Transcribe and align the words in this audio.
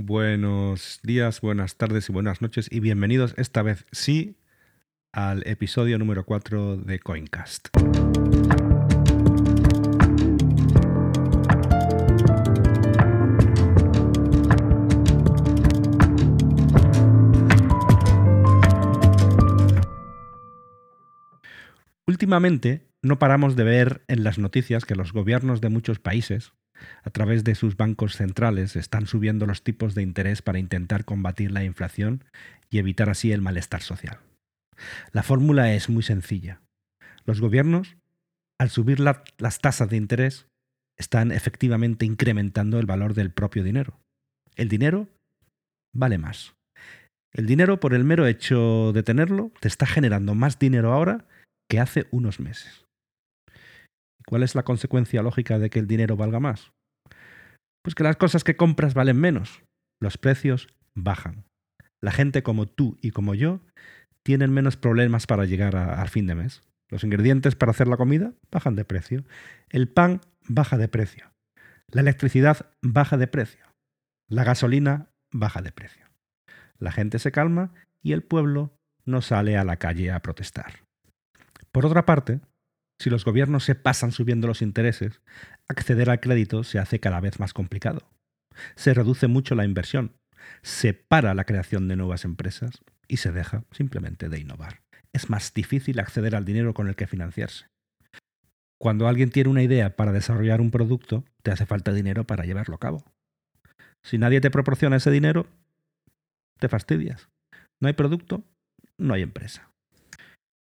Buenos 0.00 1.00
días, 1.02 1.40
buenas 1.40 1.74
tardes 1.76 2.08
y 2.08 2.12
buenas 2.12 2.40
noches 2.40 2.68
y 2.70 2.78
bienvenidos 2.78 3.34
esta 3.36 3.62
vez 3.62 3.84
sí 3.90 4.36
al 5.10 5.44
episodio 5.44 5.98
número 5.98 6.24
4 6.24 6.76
de 6.76 7.00
Coincast. 7.00 7.66
Últimamente 22.06 22.86
no 23.02 23.18
paramos 23.18 23.56
de 23.56 23.64
ver 23.64 24.04
en 24.06 24.22
las 24.22 24.38
noticias 24.38 24.84
que 24.84 24.94
los 24.94 25.12
gobiernos 25.12 25.60
de 25.60 25.70
muchos 25.70 25.98
países, 25.98 26.52
a 27.02 27.10
través 27.10 27.44
de 27.44 27.54
sus 27.54 27.76
bancos 27.76 28.16
centrales, 28.16 28.76
están 28.76 29.06
subiendo 29.06 29.46
los 29.46 29.62
tipos 29.62 29.94
de 29.94 30.02
interés 30.02 30.42
para 30.42 30.58
intentar 30.58 31.04
combatir 31.04 31.50
la 31.52 31.64
inflación 31.64 32.24
y 32.70 32.78
evitar 32.78 33.10
así 33.10 33.32
el 33.32 33.42
malestar 33.42 33.82
social. 33.82 34.18
La 35.12 35.22
fórmula 35.22 35.74
es 35.74 35.88
muy 35.88 36.02
sencilla. 36.02 36.60
Los 37.24 37.40
gobiernos, 37.40 37.96
al 38.58 38.70
subir 38.70 39.00
las 39.00 39.58
tasas 39.60 39.88
de 39.88 39.96
interés, 39.96 40.46
están 40.98 41.32
efectivamente 41.32 42.04
incrementando 42.06 42.78
el 42.78 42.86
valor 42.86 43.14
del 43.14 43.30
propio 43.30 43.62
dinero. 43.62 43.98
El 44.56 44.68
dinero 44.68 45.08
vale 45.94 46.18
más. 46.18 46.54
El 47.32 47.46
dinero, 47.46 47.78
por 47.78 47.94
el 47.94 48.04
mero 48.04 48.26
hecho 48.26 48.92
de 48.92 49.02
tenerlo, 49.02 49.52
te 49.60 49.68
está 49.68 49.86
generando 49.86 50.34
más 50.34 50.58
dinero 50.58 50.92
ahora 50.92 51.26
que 51.68 51.78
hace 51.78 52.06
unos 52.10 52.40
meses. 52.40 52.87
¿Cuál 54.28 54.42
es 54.42 54.54
la 54.54 54.62
consecuencia 54.62 55.22
lógica 55.22 55.58
de 55.58 55.70
que 55.70 55.78
el 55.78 55.86
dinero 55.86 56.14
valga 56.14 56.38
más? 56.38 56.70
Pues 57.82 57.94
que 57.94 58.04
las 58.04 58.16
cosas 58.16 58.44
que 58.44 58.56
compras 58.56 58.92
valen 58.92 59.18
menos. 59.18 59.62
Los 60.02 60.18
precios 60.18 60.68
bajan. 60.94 61.46
La 62.02 62.12
gente 62.12 62.42
como 62.42 62.66
tú 62.66 62.98
y 63.00 63.10
como 63.10 63.34
yo 63.34 63.62
tienen 64.22 64.52
menos 64.52 64.76
problemas 64.76 65.26
para 65.26 65.46
llegar 65.46 65.76
al 65.76 66.10
fin 66.10 66.26
de 66.26 66.34
mes. 66.34 66.62
Los 66.90 67.04
ingredientes 67.04 67.56
para 67.56 67.70
hacer 67.70 67.88
la 67.88 67.96
comida 67.96 68.34
bajan 68.52 68.76
de 68.76 68.84
precio. 68.84 69.24
El 69.70 69.88
pan 69.88 70.20
baja 70.46 70.76
de 70.76 70.88
precio. 70.88 71.32
La 71.90 72.02
electricidad 72.02 72.70
baja 72.82 73.16
de 73.16 73.28
precio. 73.28 73.64
La 74.28 74.44
gasolina 74.44 75.08
baja 75.32 75.62
de 75.62 75.72
precio. 75.72 76.04
La 76.78 76.92
gente 76.92 77.18
se 77.18 77.32
calma 77.32 77.72
y 78.02 78.12
el 78.12 78.22
pueblo 78.22 78.76
no 79.06 79.22
sale 79.22 79.56
a 79.56 79.64
la 79.64 79.78
calle 79.78 80.12
a 80.12 80.20
protestar. 80.20 80.84
Por 81.72 81.86
otra 81.86 82.04
parte, 82.04 82.40
si 82.98 83.10
los 83.10 83.24
gobiernos 83.24 83.64
se 83.64 83.74
pasan 83.74 84.12
subiendo 84.12 84.48
los 84.48 84.62
intereses, 84.62 85.20
acceder 85.68 86.10
al 86.10 86.20
crédito 86.20 86.64
se 86.64 86.78
hace 86.78 87.00
cada 87.00 87.20
vez 87.20 87.38
más 87.38 87.52
complicado. 87.52 88.10
Se 88.74 88.92
reduce 88.92 89.28
mucho 89.28 89.54
la 89.54 89.64
inversión, 89.64 90.16
se 90.62 90.94
para 90.94 91.34
la 91.34 91.44
creación 91.44 91.86
de 91.88 91.96
nuevas 91.96 92.24
empresas 92.24 92.82
y 93.06 93.18
se 93.18 93.32
deja 93.32 93.64
simplemente 93.70 94.28
de 94.28 94.40
innovar. 94.40 94.82
Es 95.12 95.30
más 95.30 95.54
difícil 95.54 96.00
acceder 96.00 96.34
al 96.34 96.44
dinero 96.44 96.74
con 96.74 96.88
el 96.88 96.96
que 96.96 97.06
financiarse. 97.06 97.66
Cuando 98.80 99.08
alguien 99.08 99.30
tiene 99.30 99.50
una 99.50 99.62
idea 99.62 99.96
para 99.96 100.12
desarrollar 100.12 100.60
un 100.60 100.70
producto, 100.70 101.24
te 101.42 101.50
hace 101.50 101.66
falta 101.66 101.92
dinero 101.92 102.24
para 102.24 102.44
llevarlo 102.44 102.76
a 102.76 102.80
cabo. 102.80 103.04
Si 104.04 104.18
nadie 104.18 104.40
te 104.40 104.50
proporciona 104.50 104.96
ese 104.96 105.10
dinero, 105.10 105.46
te 106.58 106.68
fastidias. 106.68 107.28
No 107.80 107.88
hay 107.88 107.94
producto, 107.94 108.44
no 108.96 109.14
hay 109.14 109.22
empresa. 109.22 109.70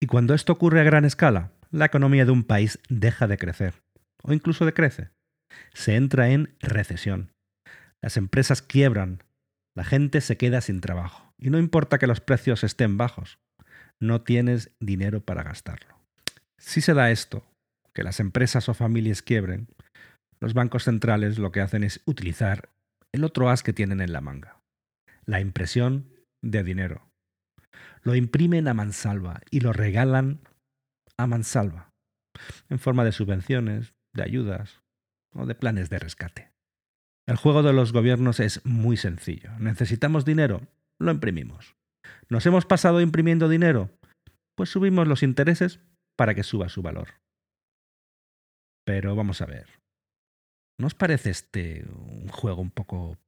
Y 0.00 0.06
cuando 0.06 0.34
esto 0.34 0.52
ocurre 0.52 0.80
a 0.80 0.84
gran 0.84 1.04
escala, 1.04 1.52
la 1.70 1.86
economía 1.86 2.24
de 2.24 2.32
un 2.32 2.44
país 2.44 2.78
deja 2.88 3.26
de 3.26 3.38
crecer, 3.38 3.74
o 4.22 4.32
incluso 4.32 4.64
decrece. 4.64 5.10
Se 5.72 5.96
entra 5.96 6.30
en 6.30 6.54
recesión. 6.60 7.32
Las 8.02 8.16
empresas 8.16 8.62
quiebran, 8.62 9.22
la 9.74 9.84
gente 9.84 10.20
se 10.20 10.36
queda 10.36 10.60
sin 10.60 10.80
trabajo. 10.80 11.32
Y 11.38 11.50
no 11.50 11.58
importa 11.58 11.98
que 11.98 12.06
los 12.06 12.20
precios 12.20 12.64
estén 12.64 12.96
bajos, 12.96 13.38
no 14.00 14.22
tienes 14.22 14.70
dinero 14.80 15.20
para 15.20 15.42
gastarlo. 15.42 15.98
Si 16.58 16.80
se 16.80 16.94
da 16.94 17.10
esto, 17.10 17.44
que 17.94 18.02
las 18.02 18.20
empresas 18.20 18.68
o 18.68 18.74
familias 18.74 19.22
quiebren, 19.22 19.68
los 20.40 20.54
bancos 20.54 20.84
centrales 20.84 21.38
lo 21.38 21.52
que 21.52 21.60
hacen 21.60 21.82
es 21.82 22.02
utilizar 22.04 22.70
el 23.12 23.24
otro 23.24 23.48
as 23.48 23.62
que 23.62 23.72
tienen 23.72 24.00
en 24.00 24.12
la 24.12 24.20
manga, 24.20 24.60
la 25.24 25.40
impresión 25.40 26.10
de 26.42 26.62
dinero. 26.62 27.08
Lo 28.02 28.14
imprimen 28.14 28.68
a 28.68 28.74
mansalva 28.74 29.40
y 29.50 29.60
lo 29.60 29.72
regalan 29.72 30.40
a 31.18 31.26
mansalva, 31.26 31.92
en 32.68 32.78
forma 32.78 33.04
de 33.04 33.12
subvenciones, 33.12 33.94
de 34.14 34.22
ayudas 34.22 34.82
o 35.34 35.46
de 35.46 35.54
planes 35.54 35.90
de 35.90 35.98
rescate. 35.98 36.52
El 37.26 37.36
juego 37.36 37.62
de 37.62 37.72
los 37.72 37.92
gobiernos 37.92 38.40
es 38.40 38.64
muy 38.64 38.96
sencillo. 38.96 39.50
¿Necesitamos 39.58 40.24
dinero? 40.24 40.62
lo 40.98 41.10
imprimimos. 41.10 41.76
¿Nos 42.28 42.46
hemos 42.46 42.66
pasado 42.66 43.00
imprimiendo 43.00 43.48
dinero? 43.48 43.90
Pues 44.56 44.70
subimos 44.70 45.06
los 45.06 45.22
intereses 45.22 45.80
para 46.16 46.34
que 46.34 46.42
suba 46.42 46.68
su 46.68 46.82
valor. 46.82 47.08
Pero 48.84 49.14
vamos 49.14 49.42
a 49.42 49.46
ver. 49.46 49.66
¿No 50.78 50.86
os 50.86 50.94
parece 50.94 51.30
este 51.30 51.84
un 51.88 52.28
juego 52.28 52.62
un 52.62 52.70
poco 52.70 53.18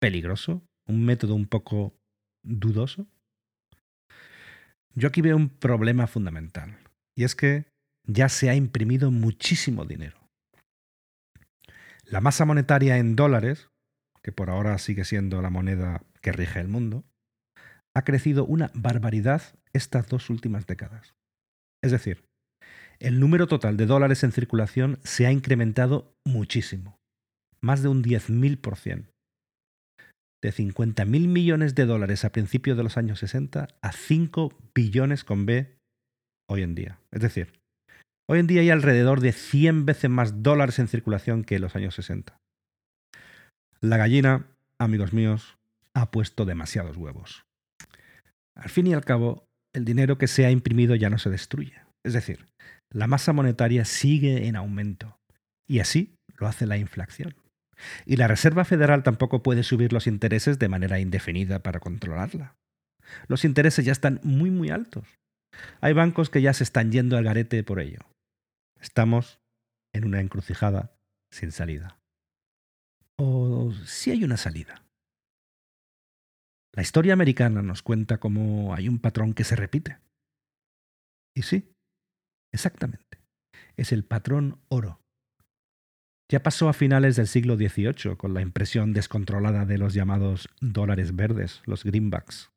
peligroso? 0.00 0.62
¿Un 0.86 1.04
método 1.04 1.34
un 1.34 1.46
poco 1.46 1.94
dudoso? 2.42 3.06
Yo 4.94 5.08
aquí 5.08 5.20
veo 5.20 5.36
un 5.36 5.48
problema 5.48 6.06
fundamental, 6.06 6.76
y 7.18 7.24
es 7.24 7.34
que 7.34 7.66
ya 8.06 8.28
se 8.28 8.48
ha 8.48 8.54
imprimido 8.54 9.10
muchísimo 9.10 9.84
dinero. 9.84 10.16
La 12.04 12.20
masa 12.20 12.44
monetaria 12.44 12.96
en 12.98 13.16
dólares 13.16 13.70
que 14.22 14.30
por 14.30 14.50
ahora 14.50 14.78
sigue 14.78 15.04
siendo 15.04 15.42
la 15.42 15.50
moneda 15.50 16.04
que 16.22 16.30
rige 16.30 16.60
el 16.60 16.68
mundo, 16.68 17.04
ha 17.92 18.04
crecido 18.04 18.44
una 18.44 18.70
barbaridad 18.72 19.42
estas 19.72 20.06
dos 20.06 20.30
últimas 20.30 20.68
décadas. 20.68 21.16
Es 21.82 21.90
decir, 21.90 22.24
el 23.00 23.18
número 23.18 23.48
total 23.48 23.76
de 23.76 23.86
dólares 23.86 24.22
en 24.22 24.30
circulación 24.30 25.00
se 25.02 25.26
ha 25.26 25.32
incrementado 25.32 26.14
muchísimo, 26.24 27.00
más 27.60 27.82
de 27.82 27.88
un 27.88 28.04
10.000%. 28.04 29.10
De 30.40 30.52
50.000 30.52 31.04
millones 31.26 31.74
de 31.74 31.84
dólares 31.84 32.24
a 32.24 32.30
principios 32.30 32.76
de 32.76 32.84
los 32.84 32.96
años 32.96 33.18
60 33.18 33.66
a 33.82 33.92
5 33.92 34.56
billones 34.72 35.24
con 35.24 35.46
B 35.46 35.77
hoy 36.48 36.62
en 36.62 36.74
día. 36.74 36.98
Es 37.12 37.20
decir, 37.20 37.52
hoy 38.28 38.40
en 38.40 38.46
día 38.46 38.60
hay 38.60 38.70
alrededor 38.70 39.20
de 39.20 39.32
100 39.32 39.86
veces 39.86 40.10
más 40.10 40.42
dólares 40.42 40.78
en 40.78 40.88
circulación 40.88 41.44
que 41.44 41.56
en 41.56 41.62
los 41.62 41.76
años 41.76 41.94
60. 41.94 42.36
La 43.80 43.96
gallina, 43.96 44.46
amigos 44.80 45.12
míos, 45.12 45.56
ha 45.94 46.10
puesto 46.10 46.44
demasiados 46.44 46.96
huevos. 46.96 47.44
Al 48.56 48.70
fin 48.70 48.88
y 48.88 48.94
al 48.94 49.04
cabo, 49.04 49.44
el 49.72 49.84
dinero 49.84 50.18
que 50.18 50.26
se 50.26 50.46
ha 50.46 50.50
imprimido 50.50 50.94
ya 50.96 51.10
no 51.10 51.18
se 51.18 51.30
destruye. 51.30 51.74
Es 52.04 52.12
decir, 52.12 52.46
la 52.90 53.06
masa 53.06 53.32
monetaria 53.32 53.84
sigue 53.84 54.46
en 54.46 54.56
aumento. 54.56 55.18
Y 55.68 55.80
así 55.80 56.14
lo 56.38 56.46
hace 56.46 56.66
la 56.66 56.78
inflación. 56.78 57.36
Y 58.06 58.16
la 58.16 58.26
Reserva 58.26 58.64
Federal 58.64 59.02
tampoco 59.02 59.42
puede 59.42 59.62
subir 59.62 59.92
los 59.92 60.06
intereses 60.06 60.58
de 60.58 60.68
manera 60.68 60.98
indefinida 60.98 61.62
para 61.62 61.80
controlarla. 61.80 62.56
Los 63.28 63.44
intereses 63.44 63.84
ya 63.84 63.92
están 63.92 64.20
muy, 64.22 64.50
muy 64.50 64.70
altos. 64.70 65.06
Hay 65.80 65.92
bancos 65.92 66.30
que 66.30 66.42
ya 66.42 66.52
se 66.52 66.64
están 66.64 66.92
yendo 66.92 67.16
al 67.16 67.24
garete 67.24 67.62
por 67.64 67.80
ello. 67.80 68.00
Estamos 68.80 69.40
en 69.92 70.04
una 70.04 70.20
encrucijada 70.20 70.92
sin 71.30 71.52
salida 71.52 71.98
o 73.18 73.72
si 73.84 74.10
hay 74.10 74.24
una 74.24 74.36
salida. 74.36 74.84
La 76.74 76.82
historia 76.82 77.12
americana 77.12 77.62
nos 77.62 77.82
cuenta 77.82 78.18
cómo 78.18 78.74
hay 78.74 78.88
un 78.88 79.00
patrón 79.00 79.34
que 79.34 79.44
se 79.44 79.56
repite. 79.56 79.98
Y 81.34 81.42
sí, 81.42 81.72
exactamente. 82.52 83.18
Es 83.76 83.92
el 83.92 84.04
patrón 84.04 84.60
oro. 84.68 85.00
Ya 86.30 86.42
pasó 86.42 86.68
a 86.68 86.74
finales 86.74 87.16
del 87.16 87.26
siglo 87.26 87.56
XVIII 87.56 88.16
con 88.16 88.34
la 88.34 88.42
impresión 88.42 88.92
descontrolada 88.92 89.64
de 89.64 89.78
los 89.78 89.94
llamados 89.94 90.48
dólares 90.60 91.16
verdes, 91.16 91.62
los 91.64 91.84
greenbacks, 91.84 92.52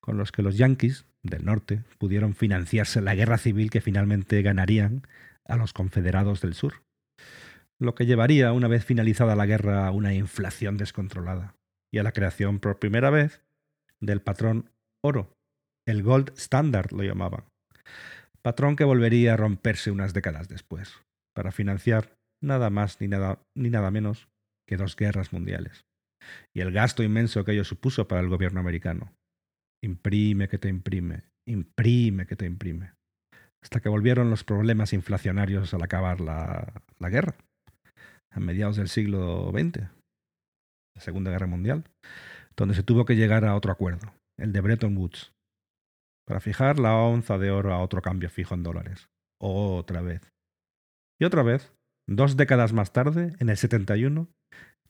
con 0.00 0.18
los 0.18 0.30
que 0.30 0.42
los 0.42 0.56
yanquis 0.58 1.06
del 1.26 1.44
norte 1.44 1.82
pudieron 1.98 2.34
financiarse 2.34 3.00
la 3.00 3.14
guerra 3.14 3.38
civil 3.38 3.70
que 3.70 3.80
finalmente 3.80 4.42
ganarían 4.42 5.02
a 5.44 5.56
los 5.56 5.72
confederados 5.72 6.40
del 6.40 6.54
sur 6.54 6.86
lo 7.78 7.94
que 7.94 8.06
llevaría, 8.06 8.52
una 8.52 8.68
vez 8.68 8.84
finalizada 8.84 9.36
la 9.36 9.46
guerra, 9.46 9.86
a 9.86 9.90
una 9.90 10.14
inflación 10.14 10.76
descontrolada 10.76 11.54
y 11.92 11.98
a 11.98 12.02
la 12.02 12.12
creación 12.12 12.58
por 12.58 12.78
primera 12.78 13.10
vez 13.10 13.42
del 14.00 14.22
patrón 14.22 14.70
oro, 15.04 15.32
el 15.86 16.02
gold 16.02 16.32
standard 16.36 16.92
lo 16.92 17.02
llamaban, 17.02 17.44
patrón 18.42 18.76
que 18.76 18.84
volvería 18.84 19.34
a 19.34 19.36
romperse 19.36 19.90
unas 19.90 20.14
décadas 20.14 20.48
después, 20.48 21.02
para 21.34 21.52
financiar 21.52 22.16
nada 22.42 22.70
más 22.70 23.00
ni 23.00 23.08
nada, 23.08 23.40
ni 23.54 23.70
nada 23.70 23.90
menos 23.90 24.28
que 24.66 24.76
dos 24.76 24.96
guerras 24.96 25.32
mundiales, 25.32 25.84
y 26.54 26.60
el 26.60 26.72
gasto 26.72 27.02
inmenso 27.02 27.44
que 27.44 27.52
ello 27.52 27.64
supuso 27.64 28.08
para 28.08 28.20
el 28.20 28.28
gobierno 28.28 28.60
americano. 28.60 29.12
Imprime 29.82 30.48
que 30.48 30.58
te 30.58 30.68
imprime, 30.68 31.24
imprime 31.46 32.26
que 32.26 32.36
te 32.36 32.46
imprime, 32.46 32.92
hasta 33.62 33.80
que 33.80 33.88
volvieron 33.88 34.30
los 34.30 34.44
problemas 34.44 34.92
inflacionarios 34.92 35.74
al 35.74 35.82
acabar 35.82 36.20
la, 36.20 36.82
la 36.98 37.08
guerra 37.08 37.36
a 38.30 38.40
mediados 38.40 38.76
del 38.76 38.88
siglo 38.88 39.50
XX. 39.50 39.88
la 40.94 41.00
Segunda 41.00 41.30
Guerra 41.30 41.46
Mundial, 41.46 41.84
donde 42.56 42.74
se 42.74 42.82
tuvo 42.82 43.04
que 43.04 43.16
llegar 43.16 43.44
a 43.44 43.54
otro 43.54 43.72
acuerdo, 43.72 44.12
el 44.38 44.52
de 44.52 44.60
Bretton 44.60 44.96
Woods, 44.96 45.32
para 46.26 46.40
fijar 46.40 46.78
la 46.78 46.96
onza 46.96 47.38
de 47.38 47.50
oro 47.50 47.72
a 47.72 47.82
otro 47.82 48.02
cambio 48.02 48.28
fijo 48.28 48.54
en 48.54 48.62
dólares. 48.62 49.08
Otra 49.40 50.00
vez. 50.02 50.32
Y 51.20 51.24
otra 51.24 51.42
vez, 51.42 51.72
dos 52.08 52.36
décadas 52.36 52.72
más 52.72 52.92
tarde, 52.92 53.34
en 53.38 53.48
el 53.48 53.56
71, 53.56 54.28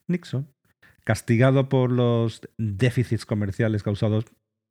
Nixon, 0.08 0.52
castigado 1.04 1.68
por 1.68 1.92
los 1.92 2.40
déficits 2.58 3.26
comerciales 3.26 3.82
causados 3.82 4.24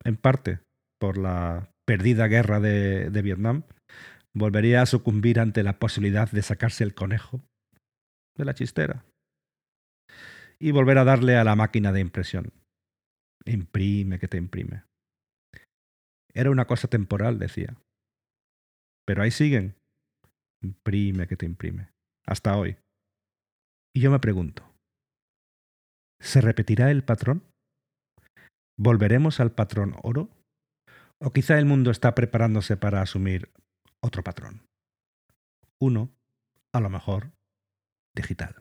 en 0.06 0.16
parte 0.16 0.60
por 1.00 1.18
la 1.18 1.70
perdida 1.84 2.28
guerra 2.28 2.60
de, 2.60 3.22
Vietnam, 3.22 3.64
volvería 4.34 4.82
a 4.82 4.86
sucumbir 4.86 5.40
ante 5.40 5.62
la 5.62 5.78
posibilidad 5.78 6.30
de 6.30 6.42
sacarse 6.42 6.84
el 6.84 6.94
conejo 6.94 7.42
de 8.36 8.44
la 8.44 8.54
chistera 8.54 9.04
y 10.58 10.70
volver 10.70 10.98
a 10.98 11.04
darle 11.04 11.36
a 11.36 11.44
la 11.44 11.56
máquina 11.56 11.92
de 11.92 12.00
impresión. 12.00 12.52
Imprime 13.44 14.18
que 14.18 14.28
te 14.28 14.36
imprime. 14.36 14.84
Era 16.32 16.50
una 16.50 16.66
cosa 16.66 16.88
temporal, 16.88 17.38
decía. 17.38 17.76
Pero 19.06 19.22
ahí 19.22 19.30
siguen. 19.30 19.74
Imprime 20.62 21.26
que 21.26 21.36
te 21.36 21.46
imprime. 21.46 21.90
Hasta 22.26 22.56
hoy. 22.56 22.76
Y 23.94 24.00
yo 24.00 24.10
me 24.10 24.18
pregunto, 24.18 24.62
¿se 26.20 26.40
repetirá 26.40 26.90
el 26.90 27.04
patrón? 27.04 27.42
¿Volveremos 28.78 29.40
al 29.40 29.52
patrón 29.52 29.96
oro? 30.02 30.28
¿O 31.18 31.32
quizá 31.32 31.58
el 31.58 31.64
mundo 31.64 31.90
está 31.90 32.14
preparándose 32.14 32.76
para 32.76 33.00
asumir 33.00 33.50
otro 34.00 34.22
patrón? 34.22 34.68
Uno, 35.80 36.10
a 36.74 36.80
lo 36.80 36.90
mejor, 36.90 37.32
digital. 38.14 38.56